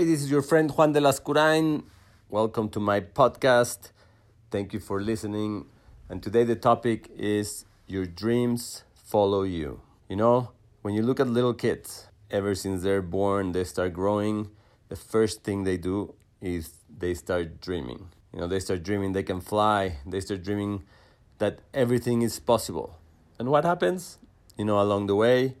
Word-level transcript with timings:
Hi, 0.00 0.06
this 0.06 0.22
is 0.22 0.30
your 0.30 0.40
friend 0.40 0.70
Juan 0.70 0.92
de 0.92 0.98
Lascurain. 0.98 1.82
Welcome 2.30 2.70
to 2.70 2.80
my 2.80 3.00
podcast. 3.00 3.90
Thank 4.50 4.72
you 4.72 4.80
for 4.80 4.98
listening. 4.98 5.66
And 6.08 6.22
today 6.22 6.42
the 6.42 6.56
topic 6.56 7.10
is 7.18 7.66
Your 7.86 8.06
Dreams 8.06 8.84
Follow 8.94 9.42
You. 9.42 9.82
You 10.08 10.16
know, 10.16 10.52
when 10.80 10.94
you 10.94 11.02
look 11.02 11.20
at 11.20 11.26
little 11.26 11.52
kids, 11.52 12.06
ever 12.30 12.54
since 12.54 12.82
they're 12.82 13.02
born, 13.02 13.52
they 13.52 13.62
start 13.62 13.92
growing, 13.92 14.48
the 14.88 14.96
first 14.96 15.44
thing 15.44 15.64
they 15.64 15.76
do 15.76 16.14
is 16.40 16.70
they 16.88 17.12
start 17.12 17.60
dreaming. 17.60 18.08
You 18.32 18.40
know, 18.40 18.46
they 18.46 18.60
start 18.60 18.82
dreaming 18.82 19.12
they 19.12 19.22
can 19.22 19.42
fly, 19.42 19.98
they 20.06 20.20
start 20.22 20.42
dreaming 20.42 20.82
that 21.40 21.58
everything 21.74 22.22
is 22.22 22.40
possible. 22.40 22.96
And 23.38 23.50
what 23.50 23.66
happens? 23.66 24.16
You 24.56 24.64
know, 24.64 24.80
along 24.80 25.08
the 25.08 25.14
way, 25.14 25.56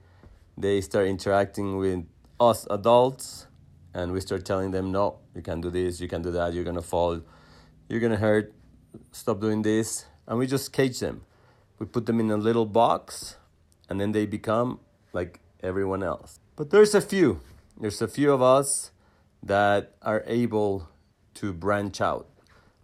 they 0.56 0.80
start 0.80 1.08
interacting 1.08 1.76
with 1.76 2.06
us 2.40 2.66
adults 2.70 3.46
and 3.94 4.12
we 4.12 4.20
start 4.20 4.44
telling 4.44 4.70
them 4.70 4.92
no 4.92 5.18
you 5.34 5.42
can't 5.42 5.62
do 5.62 5.70
this 5.70 6.00
you 6.00 6.08
can't 6.08 6.22
do 6.22 6.30
that 6.30 6.52
you're 6.52 6.64
gonna 6.64 6.82
fall 6.82 7.20
you're 7.88 8.00
gonna 8.00 8.16
hurt 8.16 8.54
stop 9.12 9.40
doing 9.40 9.62
this 9.62 10.06
and 10.26 10.38
we 10.38 10.46
just 10.46 10.72
cage 10.72 11.00
them. 11.00 11.22
We 11.78 11.86
put 11.86 12.06
them 12.06 12.20
in 12.20 12.30
a 12.30 12.36
little 12.36 12.66
box 12.66 13.36
and 13.88 14.00
then 14.00 14.12
they 14.12 14.26
become 14.26 14.80
like 15.12 15.40
everyone 15.62 16.02
else. 16.02 16.38
But 16.56 16.70
there's 16.70 16.94
a 16.94 17.00
few 17.00 17.40
there's 17.78 18.02
a 18.02 18.08
few 18.08 18.32
of 18.32 18.42
us 18.42 18.90
that 19.42 19.94
are 20.02 20.22
able 20.26 20.88
to 21.34 21.52
branch 21.52 22.00
out 22.00 22.28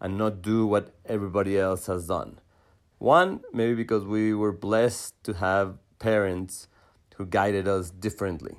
and 0.01 0.16
not 0.16 0.41
do 0.41 0.66
what 0.66 0.95
everybody 1.04 1.59
else 1.59 1.87
has 1.87 2.07
done. 2.07 2.41
One 2.98 3.41
maybe 3.52 3.74
because 3.74 4.04
we 4.04 4.34
were 4.34 4.52
blessed 4.52 5.12
to 5.24 5.34
have 5.34 5.77
parents 5.98 6.68
who 7.16 7.27
guided 7.27 7.68
us 7.68 7.91
differently 7.91 8.57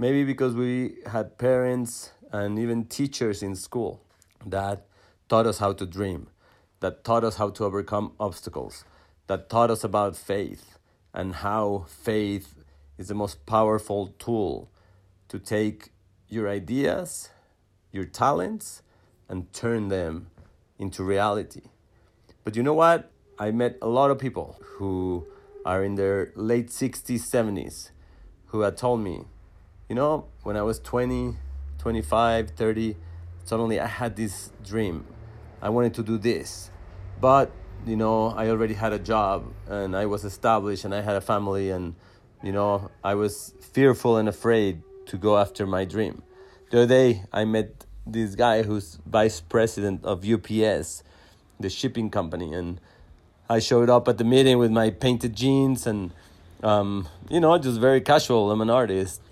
Maybe 0.00 0.22
because 0.22 0.54
we 0.54 0.98
had 1.06 1.38
parents 1.38 2.12
and 2.30 2.56
even 2.56 2.84
teachers 2.84 3.42
in 3.42 3.56
school 3.56 4.00
that 4.46 4.86
taught 5.28 5.44
us 5.44 5.58
how 5.58 5.72
to 5.72 5.84
dream, 5.84 6.28
that 6.78 7.02
taught 7.02 7.24
us 7.24 7.34
how 7.34 7.50
to 7.50 7.64
overcome 7.64 8.12
obstacles, 8.20 8.84
that 9.26 9.50
taught 9.50 9.72
us 9.72 9.82
about 9.82 10.14
faith 10.14 10.78
and 11.12 11.34
how 11.34 11.86
faith 11.88 12.54
is 12.96 13.08
the 13.08 13.16
most 13.16 13.44
powerful 13.44 14.14
tool 14.20 14.70
to 15.26 15.40
take 15.40 15.90
your 16.28 16.48
ideas, 16.48 17.30
your 17.90 18.04
talents, 18.04 18.82
and 19.28 19.52
turn 19.52 19.88
them 19.88 20.30
into 20.78 21.02
reality. 21.02 21.62
But 22.44 22.54
you 22.54 22.62
know 22.62 22.72
what? 22.72 23.10
I 23.36 23.50
met 23.50 23.78
a 23.82 23.88
lot 23.88 24.12
of 24.12 24.18
people 24.20 24.60
who 24.76 25.26
are 25.64 25.82
in 25.82 25.96
their 25.96 26.30
late 26.36 26.68
60s, 26.68 27.28
70s 27.28 27.90
who 28.46 28.60
had 28.60 28.76
told 28.76 29.00
me, 29.00 29.24
you 29.88 29.94
know, 29.94 30.26
when 30.42 30.56
I 30.56 30.62
was 30.62 30.78
20, 30.80 31.36
25, 31.78 32.50
30, 32.50 32.96
suddenly 33.44 33.80
I 33.80 33.86
had 33.86 34.16
this 34.16 34.52
dream. 34.62 35.06
I 35.62 35.70
wanted 35.70 35.94
to 35.94 36.02
do 36.02 36.18
this. 36.18 36.70
But, 37.20 37.50
you 37.86 37.96
know, 37.96 38.28
I 38.28 38.48
already 38.48 38.74
had 38.74 38.92
a 38.92 38.98
job 38.98 39.50
and 39.66 39.96
I 39.96 40.06
was 40.06 40.24
established 40.24 40.84
and 40.84 40.94
I 40.94 41.00
had 41.00 41.16
a 41.16 41.20
family 41.20 41.70
and, 41.70 41.94
you 42.42 42.52
know, 42.52 42.90
I 43.02 43.14
was 43.14 43.54
fearful 43.72 44.18
and 44.18 44.28
afraid 44.28 44.82
to 45.06 45.16
go 45.16 45.38
after 45.38 45.66
my 45.66 45.84
dream. 45.86 46.22
The 46.70 46.82
other 46.82 46.86
day, 46.86 47.24
I 47.32 47.46
met 47.46 47.86
this 48.06 48.34
guy 48.34 48.62
who's 48.62 48.98
vice 49.06 49.40
president 49.40 50.04
of 50.04 50.28
UPS, 50.28 51.02
the 51.58 51.70
shipping 51.70 52.10
company, 52.10 52.52
and 52.52 52.78
I 53.48 53.58
showed 53.58 53.88
up 53.88 54.06
at 54.06 54.18
the 54.18 54.24
meeting 54.24 54.58
with 54.58 54.70
my 54.70 54.90
painted 54.90 55.34
jeans 55.34 55.86
and, 55.86 56.12
um, 56.62 57.08
you 57.30 57.40
know, 57.40 57.56
just 57.56 57.80
very 57.80 58.02
casual. 58.02 58.50
I'm 58.50 58.60
an 58.60 58.68
artist 58.68 59.22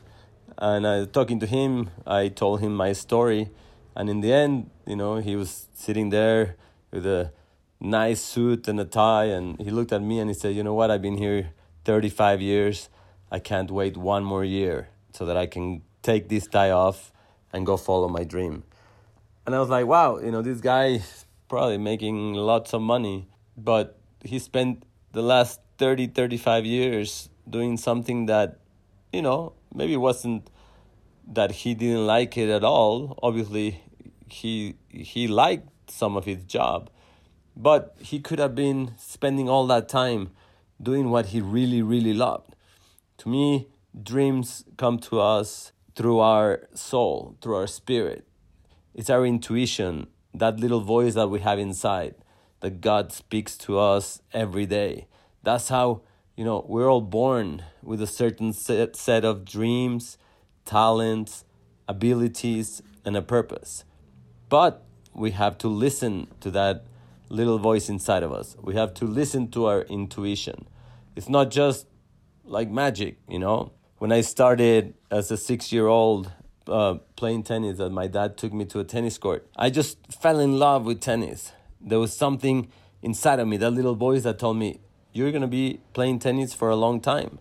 and 0.58 0.86
uh, 0.86 1.06
talking 1.06 1.40
to 1.40 1.46
him, 1.46 1.90
I 2.06 2.28
told 2.28 2.60
him 2.60 2.74
my 2.74 2.92
story, 2.92 3.50
and 3.94 4.08
in 4.08 4.20
the 4.20 4.32
end, 4.32 4.70
you 4.86 4.96
know, 4.96 5.16
he 5.16 5.36
was 5.36 5.68
sitting 5.74 6.10
there 6.10 6.56
with 6.91 7.06
a 7.06 7.32
nice 7.81 8.20
suit 8.20 8.69
and 8.69 8.81
a 8.81 8.84
tie, 8.84 9.26
and 9.26 9.58
he 9.60 9.70
looked 9.70 9.92
at 9.92 10.03
me 10.03 10.19
and 10.19 10.31
he 10.31 10.34
said, 10.34 10.54
"You 10.54 10.62
know 10.62 10.75
what? 10.75 10.91
I've 10.91 11.03
been 11.03 11.19
here 11.19 11.50
35 11.84 12.41
years. 12.41 12.88
I 13.31 13.38
can't 13.38 13.70
wait 13.70 13.97
one 13.97 14.25
more 14.25 14.44
year 14.44 14.88
so 15.12 15.26
that 15.26 15.36
I 15.36 15.47
can 15.47 15.82
take 16.03 16.28
this 16.28 16.47
tie 16.47 16.70
off 16.70 17.12
and 17.52 17.66
go 17.66 17.76
follow 17.76 18.08
my 18.08 18.25
dream." 18.25 18.64
And 19.47 19.54
I 19.54 19.60
was 19.60 19.69
like, 19.69 19.86
"Wow, 19.86 20.19
you 20.19 20.31
know, 20.31 20.42
this 20.42 20.60
guy 20.60 20.86
is 21.00 21.26
probably 21.48 21.78
making 21.78 22.34
lots 22.34 22.72
of 22.75 22.82
money, 22.82 23.28
but 23.56 23.98
he 24.25 24.38
spent 24.38 24.82
the 25.12 25.22
last 25.22 25.60
30, 25.78 26.08
35 26.08 26.66
years 26.66 27.28
doing 27.48 27.76
something 27.76 28.26
that, 28.26 28.58
you 29.16 29.22
know, 29.22 29.54
maybe 29.75 29.94
it 29.94 30.04
wasn't 30.10 30.50
that 31.27 31.50
he 31.50 31.75
didn't 31.75 32.06
like 32.06 32.37
it 32.37 32.50
at 32.50 32.62
all. 32.62 33.19
Obviously, 33.22 33.81
he 34.28 34.77
he 34.91 35.27
liked 35.27 35.91
some 35.91 36.16
of 36.16 36.27
his 36.27 36.44
job, 36.44 36.91
but 37.56 37.97
he 37.99 38.21
could 38.21 38.38
have 38.38 38.55
been 38.55 38.93
spending 38.99 39.49
all 39.49 39.66
that 39.69 39.88
time 39.88 40.31
doing 40.82 41.10
what 41.10 41.26
he 41.26 41.41
really 41.41 41.81
really 41.81 42.12
loved. 42.12 42.55
To 43.19 43.31
me, 43.31 43.69
dreams 44.12 44.65
come 44.76 44.99
to 45.09 45.21
us 45.21 45.72
through 45.94 46.19
our 46.19 46.69
soul, 46.75 47.38
through 47.41 47.56
our 47.56 47.66
spirit. 47.66 48.28
It's 48.94 49.09
our 49.09 49.25
intuition, 49.25 50.09
that 50.34 50.60
little 50.60 50.81
voice 50.81 51.15
that 51.15 51.28
we 51.28 51.41
have 51.41 51.59
inside, 51.59 52.16
that 52.60 52.82
God 52.82 53.12
speaks 53.12 53.56
to 53.65 53.78
us 53.78 54.21
every 54.34 54.66
day. 54.66 55.06
That's 55.43 55.71
how 55.71 56.03
you 56.36 56.44
know, 56.44 56.64
we're 56.69 56.91
all 56.91 57.00
born 57.00 57.62
with 57.82 58.02
a 58.02 58.06
certain 58.06 58.52
set, 58.52 58.94
set 58.94 59.24
of 59.24 59.44
dreams, 59.44 60.19
talents, 60.64 61.44
abilities, 61.88 62.82
and 63.04 63.16
a 63.16 63.22
purpose. 63.22 63.84
But 64.48 64.84
we 65.14 65.30
have 65.30 65.56
to 65.58 65.69
listen 65.69 66.28
to 66.41 66.50
that 66.50 66.84
little 67.30 67.58
voice 67.58 67.88
inside 67.88 68.22
of 68.22 68.32
us. 68.32 68.54
We 68.60 68.75
have 68.75 68.92
to 68.94 69.06
listen 69.06 69.50
to 69.52 69.66
our 69.66 69.82
intuition. 69.82 70.66
It's 71.16 71.28
not 71.28 71.50
just 71.50 71.86
like 72.44 72.70
magic, 72.70 73.19
you 73.28 73.38
know. 73.38 73.72
When 73.98 74.12
I 74.12 74.20
started 74.20 74.94
as 75.10 75.30
a 75.30 75.38
six 75.38 75.72
year 75.72 75.86
old 75.86 76.30
uh, 76.66 76.96
playing 77.16 77.44
tennis, 77.44 77.78
and 77.78 77.94
my 77.94 78.08
dad 78.08 78.36
took 78.36 78.52
me 78.52 78.66
to 78.66 78.80
a 78.80 78.84
tennis 78.84 79.16
court, 79.16 79.48
I 79.56 79.70
just 79.70 79.98
fell 80.12 80.38
in 80.38 80.58
love 80.58 80.84
with 80.84 81.00
tennis. 81.00 81.52
There 81.80 81.98
was 81.98 82.14
something 82.14 82.70
inside 83.02 83.41
of 83.41 83.48
me, 83.48 83.56
that 83.56 83.70
little 83.70 83.94
voice 83.94 84.25
that 84.25 84.38
told 84.38 84.58
me, 84.58 84.80
you're 85.16 85.31
going 85.31 85.43
to 85.43 85.49
be 85.49 85.81
playing 85.94 86.19
tennis 86.19 86.53
for 86.53 86.69
a 86.69 86.77
long 86.77 87.00
time. 87.00 87.38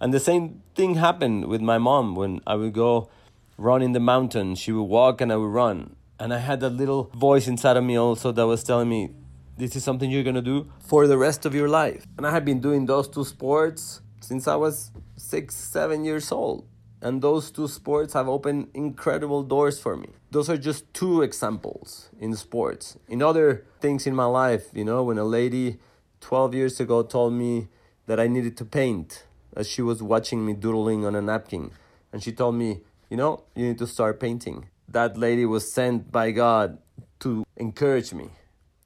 And 0.00 0.12
the 0.12 0.20
same 0.20 0.62
thing 0.74 0.96
happened 0.96 1.46
with 1.46 1.60
my 1.60 1.78
mom 1.78 2.14
when 2.14 2.40
I 2.46 2.54
would 2.56 2.74
go 2.74 3.08
run 3.56 3.80
in 3.82 3.92
the 3.92 4.00
mountain. 4.00 4.54
She 4.54 4.72
would 4.72 4.82
walk 4.82 5.20
and 5.20 5.32
I 5.32 5.36
would 5.36 5.52
run. 5.62 5.96
And 6.18 6.34
I 6.34 6.38
had 6.38 6.60
that 6.60 6.70
little 6.70 7.04
voice 7.14 7.48
inside 7.48 7.76
of 7.76 7.84
me 7.84 7.96
also 7.96 8.30
that 8.32 8.46
was 8.46 8.62
telling 8.62 8.88
me, 8.88 9.10
this 9.56 9.76
is 9.76 9.84
something 9.84 10.10
you're 10.10 10.22
going 10.22 10.34
to 10.34 10.42
do 10.42 10.70
for 10.80 11.06
the 11.06 11.16
rest 11.16 11.46
of 11.46 11.54
your 11.54 11.68
life. 11.68 12.06
And 12.18 12.26
I 12.26 12.30
have 12.32 12.44
been 12.44 12.60
doing 12.60 12.86
those 12.86 13.08
two 13.08 13.24
sports 13.24 14.00
since 14.20 14.46
I 14.46 14.56
was 14.56 14.90
six, 15.16 15.54
seven 15.54 16.04
years 16.04 16.30
old. 16.32 16.66
And 17.00 17.20
those 17.20 17.50
two 17.50 17.68
sports 17.68 18.14
have 18.14 18.28
opened 18.28 18.68
incredible 18.74 19.42
doors 19.42 19.78
for 19.78 19.96
me. 19.96 20.08
Those 20.30 20.48
are 20.48 20.56
just 20.56 20.92
two 20.94 21.22
examples 21.22 22.08
in 22.18 22.34
sports. 22.34 22.98
In 23.08 23.22
other 23.22 23.64
things 23.80 24.06
in 24.06 24.14
my 24.14 24.24
life, 24.24 24.64
you 24.72 24.84
know, 24.84 25.02
when 25.02 25.18
a 25.18 25.24
lady 25.24 25.78
12 26.24 26.54
years 26.54 26.80
ago 26.80 27.02
told 27.02 27.34
me 27.34 27.68
that 28.06 28.18
I 28.18 28.28
needed 28.28 28.56
to 28.56 28.64
paint 28.64 29.24
as 29.54 29.68
she 29.68 29.82
was 29.82 30.02
watching 30.02 30.46
me 30.46 30.54
doodling 30.54 31.04
on 31.04 31.14
a 31.14 31.20
napkin. 31.20 31.70
And 32.14 32.22
she 32.22 32.32
told 32.32 32.54
me, 32.54 32.80
you 33.10 33.18
know, 33.18 33.42
you 33.54 33.66
need 33.66 33.76
to 33.76 33.86
start 33.86 34.20
painting. 34.20 34.68
That 34.88 35.18
lady 35.18 35.44
was 35.44 35.70
sent 35.70 36.10
by 36.10 36.30
God 36.30 36.78
to 37.20 37.44
encourage 37.58 38.14
me. 38.14 38.30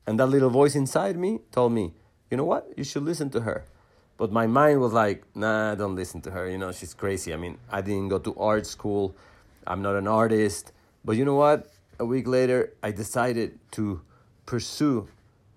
And 0.04 0.18
that 0.18 0.26
little 0.26 0.50
voice 0.50 0.74
inside 0.74 1.16
me 1.16 1.38
told 1.52 1.72
me, 1.72 1.94
you 2.28 2.36
know 2.36 2.44
what, 2.44 2.72
you 2.76 2.82
should 2.82 3.04
listen 3.04 3.30
to 3.30 3.42
her. 3.42 3.64
But 4.16 4.32
my 4.32 4.48
mind 4.48 4.80
was 4.80 4.92
like, 4.92 5.22
nah, 5.36 5.76
don't 5.76 5.94
listen 5.94 6.20
to 6.22 6.32
her. 6.32 6.50
You 6.50 6.58
know, 6.58 6.72
she's 6.72 6.92
crazy. 6.92 7.32
I 7.32 7.36
mean, 7.36 7.58
I 7.70 7.82
didn't 7.82 8.08
go 8.08 8.18
to 8.18 8.34
art 8.34 8.66
school, 8.66 9.14
I'm 9.64 9.80
not 9.80 9.94
an 9.94 10.08
artist. 10.08 10.72
But 11.04 11.16
you 11.16 11.24
know 11.24 11.36
what? 11.36 11.70
A 12.00 12.04
week 12.04 12.26
later, 12.26 12.72
I 12.82 12.90
decided 12.90 13.60
to 13.72 14.00
pursue 14.44 15.06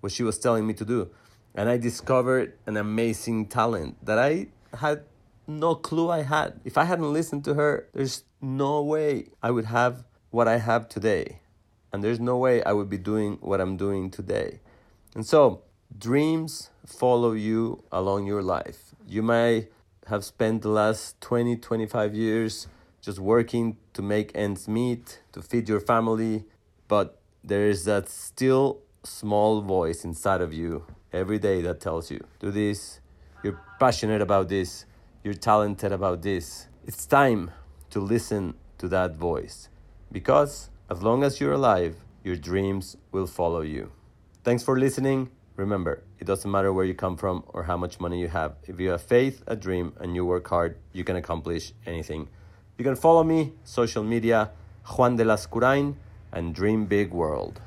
what 0.00 0.12
she 0.12 0.22
was 0.22 0.38
telling 0.38 0.64
me 0.64 0.74
to 0.74 0.84
do 0.84 1.10
and 1.54 1.68
I 1.68 1.76
discovered 1.76 2.54
an 2.66 2.76
amazing 2.76 3.46
talent 3.46 4.04
that 4.04 4.18
I 4.18 4.48
had 4.74 5.04
no 5.46 5.74
clue 5.74 6.10
I 6.10 6.22
had. 6.22 6.60
If 6.64 6.78
I 6.78 6.84
hadn't 6.84 7.12
listened 7.12 7.44
to 7.44 7.54
her, 7.54 7.88
there's 7.92 8.24
no 8.40 8.82
way 8.82 9.28
I 9.42 9.50
would 9.50 9.66
have 9.66 10.04
what 10.30 10.48
I 10.48 10.58
have 10.58 10.88
today. 10.88 11.40
And 11.92 12.02
there's 12.02 12.20
no 12.20 12.38
way 12.38 12.62
I 12.64 12.72
would 12.72 12.88
be 12.88 12.96
doing 12.96 13.36
what 13.40 13.60
I'm 13.60 13.76
doing 13.76 14.10
today. 14.10 14.60
And 15.14 15.26
so, 15.26 15.62
dreams 15.96 16.70
follow 16.86 17.32
you 17.32 17.84
along 17.92 18.26
your 18.26 18.42
life. 18.42 18.94
You 19.06 19.22
may 19.22 19.68
have 20.06 20.24
spent 20.24 20.62
the 20.62 20.70
last 20.70 21.20
20, 21.20 21.56
25 21.56 22.14
years 22.14 22.66
just 23.02 23.18
working 23.18 23.76
to 23.92 24.00
make 24.00 24.32
ends 24.34 24.66
meet, 24.68 25.20
to 25.32 25.42
feed 25.42 25.68
your 25.68 25.80
family, 25.80 26.44
but 26.88 27.18
there 27.44 27.66
is 27.66 27.84
that 27.84 28.08
still 28.08 28.80
small 29.04 29.60
voice 29.60 30.04
inside 30.04 30.40
of 30.40 30.54
you 30.54 30.86
every 31.12 31.38
day 31.38 31.60
that 31.62 31.80
tells 31.80 32.10
you, 32.10 32.24
do 32.40 32.50
this, 32.50 33.00
you're 33.42 33.60
passionate 33.78 34.22
about 34.22 34.48
this, 34.48 34.86
you're 35.22 35.34
talented 35.34 35.92
about 35.92 36.22
this. 36.22 36.66
It's 36.86 37.06
time 37.06 37.50
to 37.90 38.00
listen 38.00 38.54
to 38.78 38.88
that 38.88 39.16
voice. 39.16 39.68
Because 40.10 40.70
as 40.90 41.02
long 41.02 41.22
as 41.22 41.40
you're 41.40 41.52
alive, 41.52 41.96
your 42.24 42.36
dreams 42.36 42.96
will 43.12 43.26
follow 43.26 43.60
you. 43.60 43.92
Thanks 44.44 44.62
for 44.62 44.78
listening. 44.78 45.30
Remember, 45.56 46.02
it 46.18 46.26
doesn't 46.26 46.50
matter 46.50 46.72
where 46.72 46.84
you 46.84 46.94
come 46.94 47.16
from 47.16 47.44
or 47.48 47.64
how 47.64 47.76
much 47.76 48.00
money 48.00 48.20
you 48.20 48.28
have. 48.28 48.56
If 48.64 48.80
you 48.80 48.90
have 48.90 49.02
faith, 49.02 49.42
a 49.46 49.54
dream, 49.54 49.92
and 50.00 50.16
you 50.16 50.24
work 50.24 50.48
hard, 50.48 50.78
you 50.92 51.04
can 51.04 51.16
accomplish 51.16 51.72
anything. 51.86 52.28
You 52.78 52.84
can 52.84 52.96
follow 52.96 53.22
me, 53.22 53.52
social 53.64 54.02
media, 54.02 54.50
Juan 54.96 55.16
de 55.16 55.24
Lascurain, 55.24 55.94
and 56.32 56.54
Dream 56.54 56.86
Big 56.86 57.12
World. 57.12 57.60